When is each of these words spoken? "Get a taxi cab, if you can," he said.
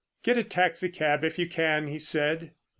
"Get 0.23 0.35
a 0.35 0.43
taxi 0.43 0.89
cab, 0.89 1.23
if 1.23 1.37
you 1.37 1.47
can," 1.47 1.85
he 1.85 1.99
said. 1.99 2.53